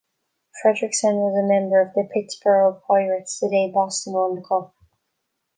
Fredrickson 0.59 1.13
was 1.17 1.37
a 1.37 1.47
member 1.47 1.79
of 1.79 1.93
the 1.93 2.09
Pittsburgh 2.11 2.81
Pirates 2.87 3.39
the 3.39 3.49
day 3.49 3.69
Boston 3.71 4.13
won 4.13 4.33
the 4.33 4.41
Cup. 4.41 4.73